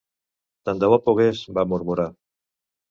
[0.69, 2.09] "Tant de bo pogués", va murmurar.